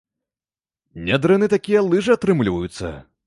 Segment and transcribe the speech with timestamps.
[1.09, 2.87] Нядрэнныя такія лыжы атрымліваюцца.